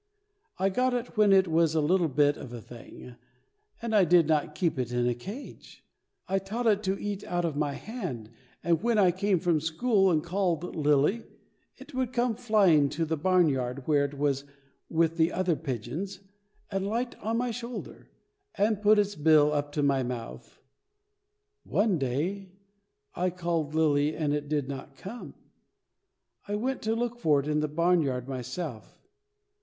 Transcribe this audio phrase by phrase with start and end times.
[0.57, 3.17] I got it when it was a little bit of a thing,
[3.83, 5.83] and I did not keep it in a cage.
[6.27, 8.31] I taught it to eat out of my hand,
[8.63, 11.21] and when I came from school and called Lily,
[11.77, 14.43] it would come flying from the barn yard, where it was
[14.89, 16.19] with the other pigeons,
[16.71, 18.09] and light on my shoulder,
[18.55, 20.57] and put its bill up to my mouth.
[21.63, 22.53] One day
[23.13, 25.35] I called Lily, and it did not come.
[26.47, 28.97] I went to look for it in the barn yard myself.